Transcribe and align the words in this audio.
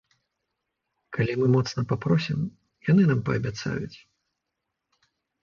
Калі 1.17 1.35
мы 1.41 1.49
моцна 1.55 1.83
папросім, 1.91 2.39
яны 2.89 3.03
нам 3.11 3.19
паабяцаюць. 3.29 3.97